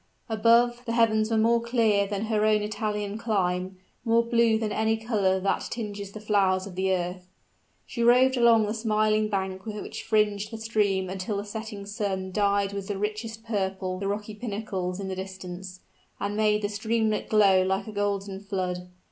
[0.29, 4.97] Above, the heavens were more clear than her own Italian clime, more blue than any
[4.97, 7.27] color that tinges the flowers of the earth.
[7.85, 12.73] She roved along the smiling bank which fringed the stream until the setting sun dyed
[12.73, 15.81] with the richest purple the rocky pinnacles in the distance,
[16.19, 18.89] and made the streamlet glow like a golden flood.